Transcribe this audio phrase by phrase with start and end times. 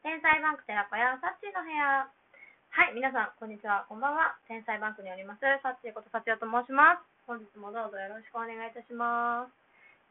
[0.00, 2.08] 天才バンク寺子屋サッチーの部屋。
[2.08, 3.84] はい、皆さん、こんにちは。
[3.84, 4.32] こんばんは。
[4.48, 7.04] 天才バンクにおります、サッチーことサチオと申します。
[7.28, 9.52] 本日もどうぞよろしくお願いいたします。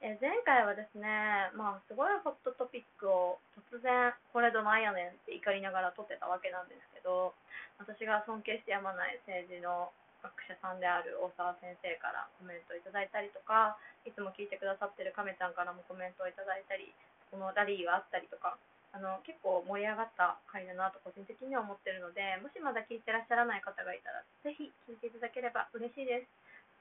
[0.06, 3.42] え前回はですね、まあ、すごいホットトピックを
[3.74, 7.34] 突然、これどないやねんって怒りながら撮ってたわけなんですけど、
[7.82, 9.90] 私が尊敬してやまない政治の
[10.22, 13.74] 学者さんである大沢先生からコメントをいただいたりとか、
[14.06, 16.94] いつも聞いてくださってる亀ちゃんからもコメントをいただいたり、
[17.34, 18.54] このラリーがあったりとか、
[18.92, 26.30] あの結構盛り上がった回だなと個人的には思ってるので、もしまだ聞いてらっしゃらない方がいたら、ぜひ聞いていただければ嬉しいです。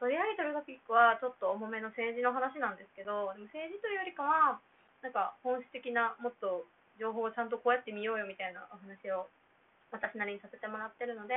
[0.01, 4.63] 取り上げてるトピックはちょっと重めの政治の話なんですけど、でも政治というよりかは、
[5.03, 6.65] なんか本質的なもっと
[6.99, 9.29] 情報をちゃんとこうやって見ようよみたいなお話を
[9.91, 11.35] 私なりにさせてもらってるので、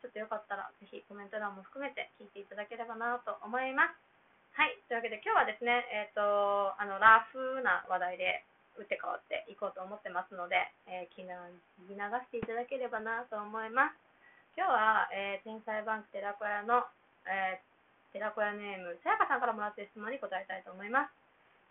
[0.00, 3.96] ちょっとよかったらぜひコメント欄も含めて聞いていただければなと思います。
[4.52, 8.44] はい、というわけで今日はですね、えっ、と、あの、ラフな話題で
[8.78, 11.34] 打って変わっていこうと思ってますので、えー、気な
[11.88, 13.94] 聞き流していただければなと思います。
[14.56, 16.86] 今日は、えー天才バンク寺子屋の、
[17.26, 17.62] えー
[18.12, 21.12] 寺子屋ネーム、さやかさんからもらった質問に答えたいと思います。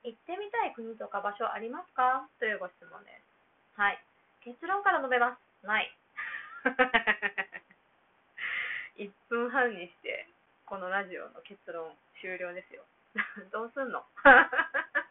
[0.03, 2.27] 行ってみたい国とか場所ありますか？
[2.39, 3.11] というご質問で
[3.75, 3.79] す。
[3.79, 4.01] はい。
[4.43, 5.65] 結論から述べます。
[5.67, 5.95] ない。
[8.97, 10.27] 1分半にして、
[10.65, 12.83] このラジオの結論終了ですよ。
[13.53, 14.03] どうすんの？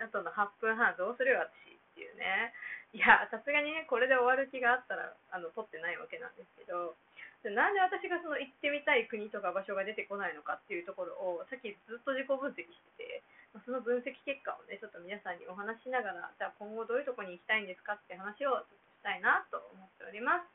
[0.00, 2.52] あとの8分半どうするよ私っていうね。
[2.94, 6.96] いや、さすがにね、これで終わる気があったら、あの、撮ってないわけなんですけど、
[7.42, 13.22] でなんで私がその行ってみたい国とか場所が出てこないのかっていうところを、さっきずっと自己分析してて、
[13.64, 20.50] その分析結果をね、ちょっと皆さんにお話しながら、じゃあ今後どういうとこに行きたいんですかって話をちょっとしたいなと思っております。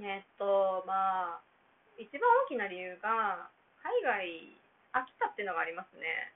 [0.00, 1.40] えっと、まあ、
[1.98, 3.48] 一番大きな理由が、
[3.82, 4.56] 海外、
[4.92, 6.32] 飽きたっていうのがありますね。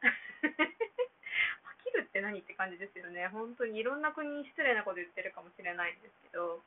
[2.14, 3.26] って何って感じですよね。
[3.34, 6.62] 本当にいろんな国に失礼なこと言ってるかもしれないんですけど、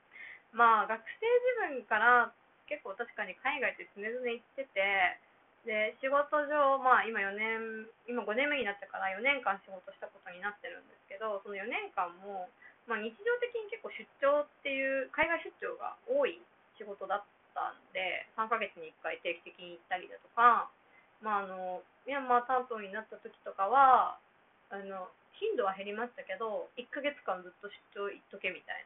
[0.51, 1.23] まあ、学生
[1.71, 2.35] 時分から
[2.67, 5.15] 結構確かに海外って常々行ってて、
[5.63, 12.51] で、仕事上、まあ今4年、今5年目になったから4年間仕事したことになってるんですけど、その4年間も、
[12.87, 16.39] まあ日常的に結構出張っていう、海外出張が多い
[16.75, 20.71] 仕事だったんで、3ヶ月に1回定期的に行ったりだとか、
[21.19, 24.19] まああの、ミャンマー担当になった時とかは、
[24.69, 28.85] あの、頻度は減りましたけど、1ヶ月間ずっと出張行っとけみたい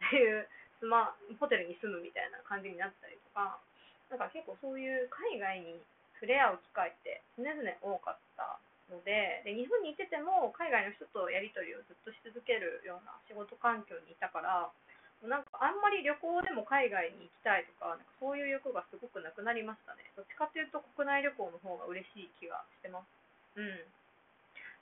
[0.00, 0.48] な、っていう、
[0.82, 3.62] スマ、ホテルに住むみたいな感じになったりとか、
[4.10, 5.78] なんか結構そういう海外に
[6.18, 8.58] 触れ合う機会って常々多かった
[8.90, 14.70] ので、で、日本にいてても海外の人とやり取りをずっとし続けるような仕事環境にいたから、
[15.22, 20.02] なんかあんまり旅行でも海外に行きたいとか、なんかそういう欲がすごくなくなりましたね。
[20.18, 23.06] どっちかっていうと国内旅行の方が嬉しい気がしてます。
[23.54, 23.86] うん。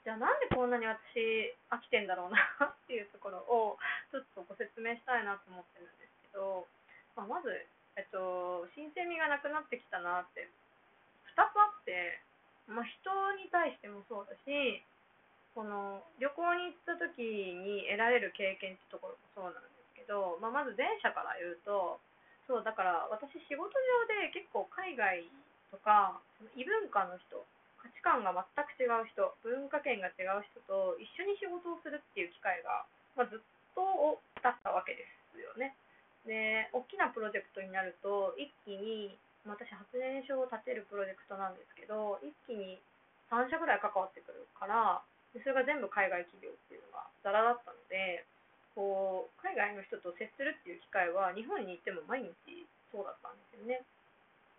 [0.01, 3.77] じゃあなんでこんなに私飽きてんだろうなっていうところを
[4.09, 6.65] ちょっとご説明したいなと思ってるんですけど、
[7.13, 7.53] まあ、まず、
[7.93, 10.49] えっと、新鮮味がなくなってきたなって
[11.37, 12.17] 2つあって、
[12.65, 14.81] まあ、人に対してもそうだし
[15.53, 22.01] この旅行に行った時に得られる経験ってところもそうなんですけど、まあ、まず前者から言うと
[22.49, 25.29] そうだから私仕事上で結構海外
[25.69, 26.17] とか
[26.57, 27.45] 異文化の人
[27.81, 32.85] 価値観が全く違う人文化圏が違う人と一緒に仕事をするっていう機会が、
[33.17, 33.43] まあ、ずっ
[33.73, 35.03] とだったわけで
[35.33, 35.73] すよね。
[36.25, 42.77] で大きなプロジェクトになると一気にまあ私発電所を建てるプロジェクトなんですけど一気に
[43.33, 45.01] 3社ぐらい関わってくるから
[45.33, 48.21] でそれが全部海外企業っていうのがザラだったので
[48.77, 52.35] こう海外の人と接するっていう機会は日本に行っても毎日
[52.93, 53.81] そうだったんですよね。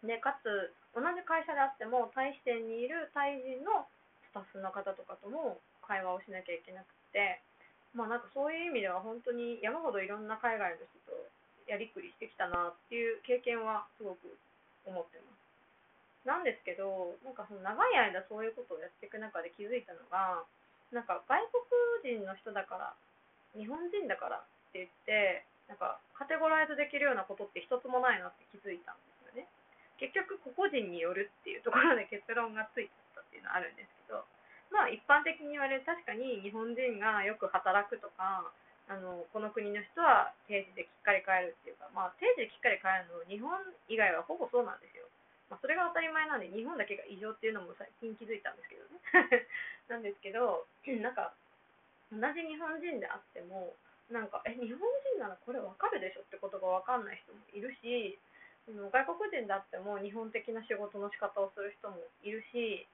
[0.02, 3.86] でかつ同じ会社であってもタイ支店にいるタイ人の
[4.28, 7.40] スタッフの方とかとも会話をしなきゃいけなくて
[7.94, 11.14] まあなんかそういう意味では本当に山ほどいろんな海外の人と
[11.68, 14.36] やりくりしてきたなっていう経験はすごく
[14.84, 15.42] 思ってます。
[16.26, 20.42] なんですけど、なんかその長い間そういうことをやっていく中で気づいたのが、
[20.94, 21.42] なんか外
[22.04, 22.94] 国人の人だから、
[23.58, 29.11] 日本人だからって言って、なんかカテゴライズできるようなことって一つもないなって気づいたんで。
[29.98, 34.24] 結局個々人によるっていうところで結論がついちゃったっていうのはあるんですけど、
[34.70, 38.50] まあ一般的に言われる確かに日本人がよく働くとか、
[38.90, 43.54] あのこの国の人は定時できっかり帰るっていうか、まあ、定時できっかり帰るの日本
[43.86, 45.06] 以外はほぼそうなんですよ。
[45.48, 49.46] まあ、それが当たり前なんで日本だけが異常っていうのも最近気づいたんですけどね。
[49.92, 50.66] なんですけど、
[51.00, 51.32] なんか
[52.12, 53.76] 同じ日本人であっても
[54.12, 58.18] なんかえ日本人ならこれわかるでしょってことがわかんない人もいるし
[58.66, 62.86] その外国人であっても日本的な仕事の仕方をする人もいるし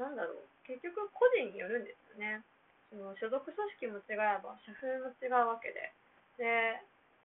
[0.00, 2.44] なんだろう結局個人によるんですよね。
[2.92, 5.90] その所属組織も違えば社風も違うわけで
[6.38, 6.78] で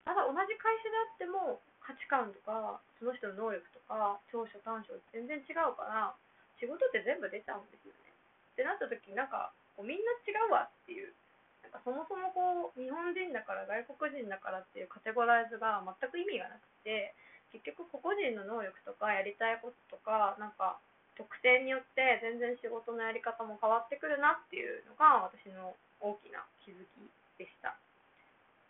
[0.03, 6.17] ただ同じ会社であっても価値観とかその人の能力とか長所短所全然違うから
[6.57, 11.13] 仕事って全部出ちゃうんですよねってなった時になんかこうみんな違うわっていう
[11.62, 17.13] なんかそもそもこう日本人だから外国人だからっていうカテゴライズが全く意味がなくて
[17.51, 20.80] 結局個々人の能力とかやりたいこととかなんか
[21.19, 27.75] 特性によって全然仕事のやり方も変わってくるなっていうのが私の大きな気づきでした。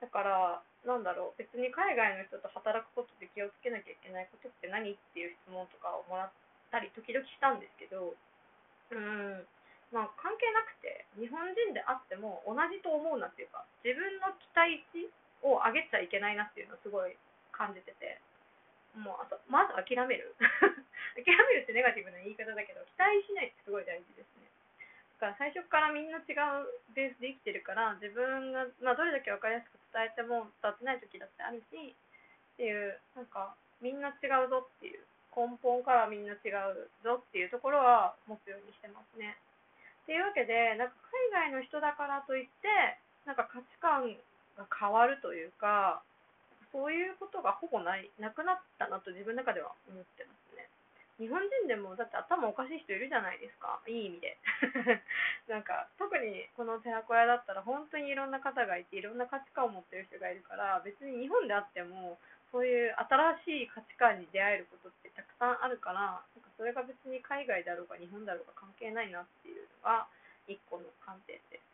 [0.02, 6.34] だからなんだろう別に海外の人と働くことで気をつけなきゃいけないことって何っていう質問とかをもらっ
[6.74, 8.18] たり時々したんですけど
[8.90, 9.46] うん
[9.94, 15.06] まあ関係なくて日本人であっても同じと思うなっていうか自分の期待値
[15.46, 17.14] を上げちゃいけないなっていうのをすごい
[17.54, 18.18] 感じてて。
[18.96, 20.36] もうあとまず諦める
[21.16, 24.48] 諦めるってネガティブな言い方だけど期待しないってすごい大事ですね
[25.20, 31.96] だから最初からみんな違うベースで生きてるから自分が、まあ、どれだけ分かりやすく伝えても伝ってない時だってあるし
[32.54, 35.04] っていうなんかみんな違うぞっていう
[35.36, 39.38] 根本からみんな違うぞっていうところは持つようにしてますね。
[40.04, 40.96] っていうわけでなんか
[41.32, 42.68] 海外の人だからといって
[43.26, 44.18] なんか価値観
[44.58, 46.04] が変わるというか
[46.72, 50.68] そういうことがほぼないなくなったなと自分の中では思ってますね。
[51.20, 54.38] 日本人でもだって頭おかしい人いるじゃないですかいい意味で
[55.48, 62.18] なんか特にこの寺子屋だったら本当にいろんな方がいていろんな価値観を持ってる人がいるから別に日本であっても
[62.52, 70.08] そういう新しい価値観に出会えることってたくさんあるからなんかそれが別に海外だろうが日本だろうが関係ないなっていうのが
[70.48, 71.72] 一個の観点です。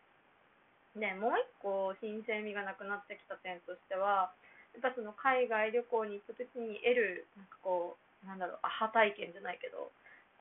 [1.00, 4.34] でもう一個新鮮味がなくなってきた点としては
[4.82, 9.92] ぱその海外旅行に行った時に得るなんかこうなんだろうアハ体験じゃないけど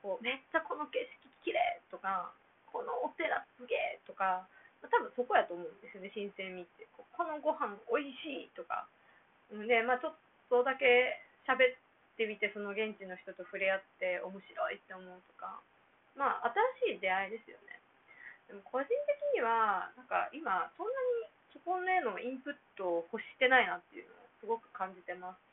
[0.01, 2.31] こうめっちゃこの景色綺麗とか
[2.69, 4.47] このお寺すげえとか
[4.85, 6.85] 多分そこやと思うんですよね新鮮味って。
[6.93, 8.85] このご飯おいしいとか。
[9.49, 10.15] でまあちょっ
[10.49, 11.17] とだけ
[11.49, 11.75] 喋っ
[12.13, 15.57] てみてその現地の人と触れ合って面白いって思うとか。
[16.13, 17.81] まあ新しい出会いですよね。
[18.47, 20.93] でも個人的にはなんか今そんな
[21.25, 25.47] にそこへのインプットを欲してないなっていうのをすごく感じてます。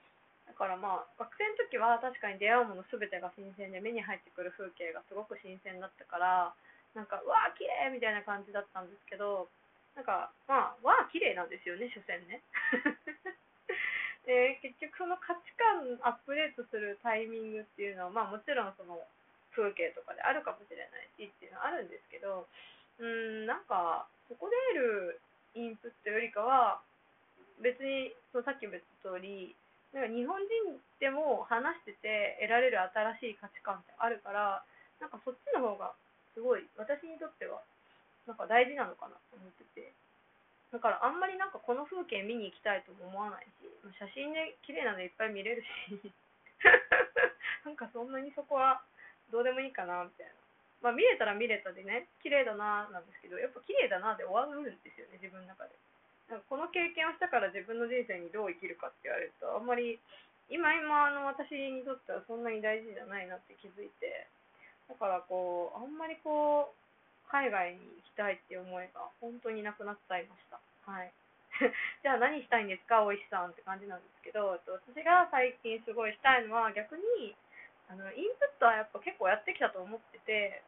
[0.47, 6.53] だからまあ学生の時は確かに出会うもの全てが新鮮で目に入ってくる風景がすごく新鮮だったから
[6.93, 9.49] なんかうわー綺麗みたいな感じだったんですけど
[9.97, 12.43] なんかまあわー綺麗なんですよね所詮ね。
[14.29, 19.01] で結局その価値観アップデートするタイミングっていうのはまあもちろんその
[19.53, 22.49] 風景とかであるかもしれないしっていうのはあるんですけど
[22.99, 24.81] うんなんかそこで得
[25.13, 25.21] る
[25.55, 26.81] インプットよりかは
[27.63, 29.55] 別にそのさっきも言った通り
[29.95, 32.83] なんか日本人でも話してて得られる
[33.23, 34.65] 新しい価値観ってあるから
[34.99, 35.95] なんかそっちの方が
[36.35, 37.63] すごい私にとっては
[38.27, 39.93] なんか大事なのかなと思ってて。
[40.75, 46.11] だからあんまりなんかこの風景見に行きたいとも思わないし写真で綺麗なのいっぱい見れるし
[47.63, 48.83] なんかそんなにそこは
[49.31, 50.35] どうでもいいかなみたいな。
[50.83, 55.71] まあ見れたら見れたでね綺麗だななんですけどやっぱ綺麗だなで終わるんですよね自分の中で。
[56.29, 60.01] なんかこの経験をしたから自分の人生にどう生きるかって言われるとあんまり
[60.49, 64.29] 今今の私にとってはそんなに大事じゃないなって気づいて
[64.89, 66.85] だからこうあんまりこう
[67.29, 70.61] 海外に行きたいっていう思いが本当になくなっちゃいました。
[70.87, 71.11] はい。
[72.03, 77.35] じゃあ何したいんですかおいしさんって感じなんですけど私が最近すごいしたいのは逆に
[77.89, 80.63] あのインプットはやっぱ結構やってきたと思ってて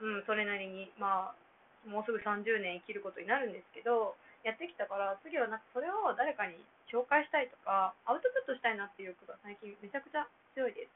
[0.00, 6.58] うんそれなりにまあもうすぐ30年生きることになるんですけどやってきたから次はなんかそれを誰かに
[6.90, 10.90] 紹介したいとかアウトプットしたいなっていう欲が最近めちゃくちゃ強いです、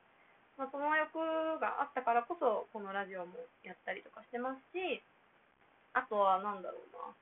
[0.58, 1.16] まあ、その欲
[1.62, 5.00] があったからこそこのラジオもやったりとかしてますし
[5.94, 7.14] あとは何だろうな。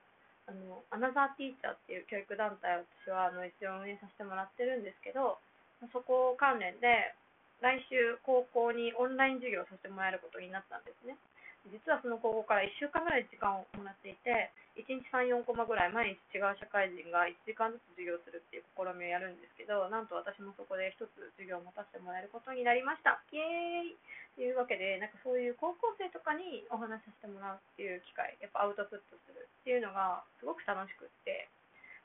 [0.45, 5.41] あのアナザーティーチャーっていう教育団体を私はあの一応運営させてもらってるんですけど
[5.89, 7.17] そこ関連で
[7.65, 11.17] 来週高校にオンライン授業をさせてもらえることになったんですね。
[11.73, 23.23] 実はその高校から1週間ぐらい時間をもらっていて1日3、4コマぐらい毎日違う社会人が1時間ずつ授業するっていう試みをやるんですけどなんと私もそこで1つ授業を持たせてもらえることになりました。
[23.33, 23.97] イエーイ！
[24.35, 31.47] というわけでなんかそういう高校生とかにお話しさせてもらうっていう機会やっぱアウトプットするっていうのがすごく楽しくって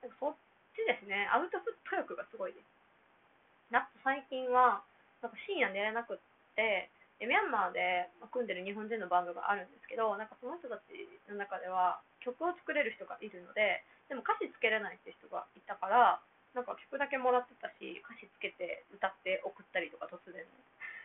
[0.05, 0.37] なんかそっ
[0.77, 1.25] ちですね。
[1.33, 3.73] アウトプット力がすごいです。
[3.73, 4.85] な最近は
[5.25, 6.21] なんか深夜寝れなくっ
[6.53, 6.93] て
[7.27, 10.95] ミャンマーで組んでる日本人のバンドがあるんですけどなんかその人たち
[11.27, 16.21] の中では曲を作れる人がいるのででも歌詞つけれないって人がいたから
[16.55, 20.41] なんか曲だけもらってたし歌詞つけて歌って送ったりとか突然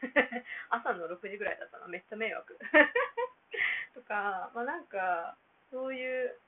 [0.70, 2.58] 朝の6時ぐらいだったのめっちゃ迷惑
[3.94, 5.36] とかまあなんか
[5.70, 6.38] そういう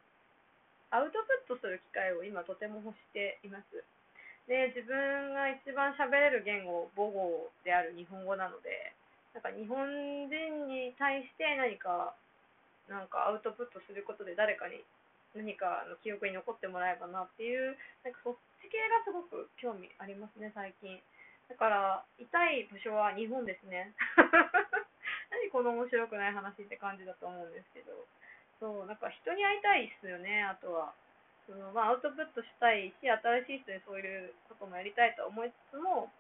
[0.91, 3.85] アウトプットする機会を今とても欲しています。
[4.49, 8.96] で、自分が一番喋れる言語、母語である日本語なので、
[9.37, 9.77] なんか日本
[10.33, 10.33] 人
[10.65, 12.17] に対して何か、
[12.89, 14.81] なんかアウトプットすることで誰かに
[15.37, 20.97] 何かの記憶に残ってもらえばなっていう、なんかそっち系がすごく興味ありますね、最近。
[21.53, 23.93] だから、痛い場所は日本ですね。
[25.29, 27.93] 何この面白くない話って感じだと思うんですけど。
[28.59, 30.95] そう、なんか人に会いたいっすよね、あとは。
[31.45, 36.11] そのまあ、アウトプットしたいし、新しい人にそういうこともやりたいと思いつつも、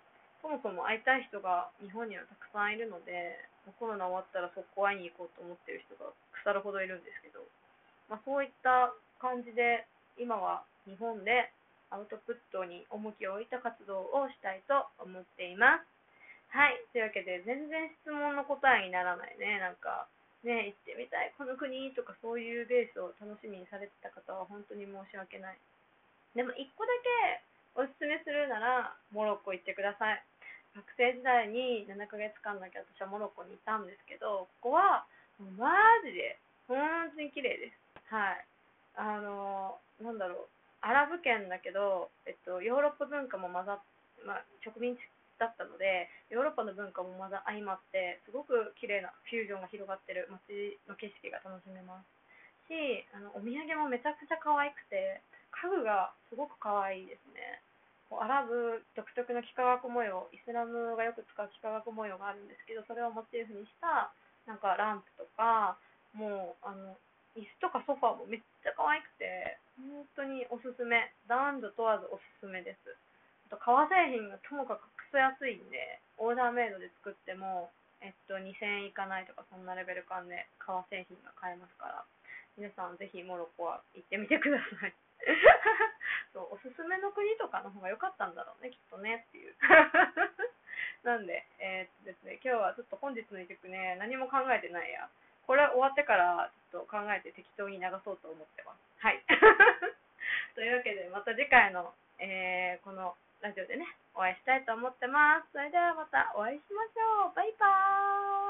[0.43, 3.37] そもそも会いたい人が日本にはたくさんいるので、
[3.78, 7.43] コロナ終わったら速攻会いに行こうと思ってる人が腐るほどいるんですけど、
[8.09, 11.50] まあ、そういった感じで、今は日本で
[11.90, 15.87] アウトプットに重きを置いた活動をしたいと思っています。
[16.50, 16.78] はい。
[16.95, 19.59] というわけで、全然質問の答えにならないね。
[19.59, 20.07] なんか、
[20.47, 25.59] ね、行ってみたい、この国とかそういうベースを楽しみにされてた方は本当に申し訳ない。
[26.35, 27.43] でも、1個だけ
[27.76, 30.25] おすすめするなら、モロッコ行ってください。
[30.73, 35.04] 学生時代に7ヶ月間だけ私はモロッコにいたんですけど、ここは、
[35.37, 35.68] マ
[36.00, 36.80] ジで、本
[37.12, 37.76] 当に綺麗です。
[38.09, 38.45] はい。
[38.97, 40.56] あの、なんだろう。
[40.80, 43.80] アラブ圏だけど、えっと、ヨーロッパ文化も混ざっ、
[44.25, 45.00] まあ、植民地
[45.37, 52.09] だったので、ヨーロッパの文化もまだ相まって、すごく綺麗なフュージョンが広がってる街の景色が楽しめます。
[52.73, 55.21] し、あの、お土産もめちゃくちゃ可愛くて、
[55.52, 57.61] 家具がすごく可愛いですね。
[58.14, 64.14] アラブ独特の幾何学模様、イスラムがよく使う幾何学模様があるんですけど、それをモチーフにした、
[64.46, 65.75] なんかランプとか、
[66.14, 66.94] もう、あの、
[67.34, 71.12] 椅子とかソファーもめっちゃ可愛くて、本当におすすめ。
[71.28, 72.96] 男女問わずおすすめです。
[73.50, 77.68] あと、革製品がともかくクソ安いんで、オーダーメイドで作っても、
[78.00, 82.04] えっと、2000円いかないとか、そんなレベル感で革製品が買えますから、
[82.56, 84.94] 皆さんぜひモロッコは行ってみてください。
[86.32, 86.46] そう、
[87.66, 89.54] の方が良かったんだろうね、きっとね、っていう。
[91.02, 95.08] なんで、えー、っとですね、今日はちょっと本日の一曲ね、何も考えてないや。
[95.46, 98.78] これ終わってからちょっと考えて適当に流そうと思ってます。
[98.99, 99.23] はい。
[100.54, 105.52] というわけで、また次回の、えー、このラジオでね、お会いしたいと思ってます。
[105.52, 107.35] それではまたお会いしましょう。
[107.35, 108.46] バイバーイ